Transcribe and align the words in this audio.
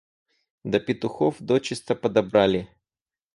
До 0.63 0.79
петухов 0.85 1.35
дочиста 1.41 1.93
подобрали. 1.95 2.67